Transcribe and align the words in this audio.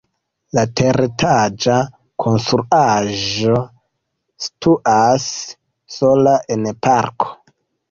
La 0.57 0.61
teretaĝa 0.79 1.75
konstruaĵo 2.23 3.61
situas 4.47 5.29
sola 5.99 6.37
en 6.59 6.67
parko. 6.91 7.33